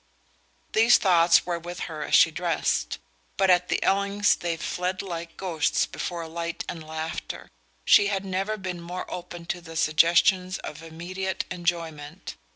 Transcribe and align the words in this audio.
These 0.73 0.97
thoughts 0.97 1.45
were 1.45 1.59
with 1.59 1.81
her 1.81 2.01
as 2.01 2.15
she 2.15 2.31
dressed; 2.31 2.97
but 3.37 3.51
at 3.51 3.69
the 3.69 3.83
Ellings' 3.83 4.35
they 4.37 4.57
fled 4.57 5.03
like 5.03 5.37
ghosts 5.37 5.85
before 5.85 6.27
light 6.27 6.65
and 6.67 6.83
laughter. 6.83 7.51
She 7.85 8.07
had 8.07 8.25
never 8.25 8.57
been 8.57 8.81
more 8.81 9.05
open 9.13 9.45
to 9.53 9.61
the 9.61 9.75
suggestions 9.75 10.57
of 10.57 10.81
immediate 10.81 11.45
enjoyment. 11.51 12.35